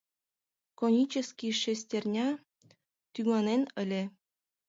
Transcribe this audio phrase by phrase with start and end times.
[0.79, 2.27] Конический шестерня
[3.13, 4.03] тӱганен ыле...